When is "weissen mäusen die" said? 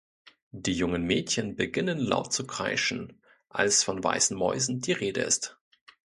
4.03-4.93